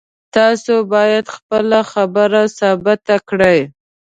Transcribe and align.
تاسو 0.35 0.73
باید 0.93 1.25
خپله 1.35 1.79
خبره 1.91 2.41
ثابته 2.59 3.15
کړئ 3.29 3.59